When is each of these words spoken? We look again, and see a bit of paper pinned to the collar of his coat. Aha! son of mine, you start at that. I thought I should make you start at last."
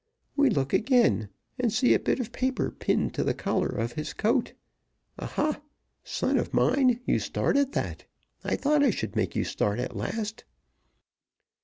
We 0.35 0.49
look 0.49 0.73
again, 0.73 1.29
and 1.59 1.71
see 1.71 1.93
a 1.93 1.99
bit 1.99 2.19
of 2.19 2.31
paper 2.31 2.71
pinned 2.71 3.13
to 3.13 3.23
the 3.23 3.35
collar 3.35 3.67
of 3.69 3.91
his 3.91 4.13
coat. 4.13 4.53
Aha! 5.19 5.61
son 6.03 6.39
of 6.39 6.55
mine, 6.55 6.99
you 7.05 7.19
start 7.19 7.55
at 7.55 7.73
that. 7.73 8.05
I 8.43 8.55
thought 8.55 8.81
I 8.81 8.89
should 8.89 9.15
make 9.15 9.35
you 9.35 9.43
start 9.43 9.77
at 9.77 9.95
last." 9.95 10.43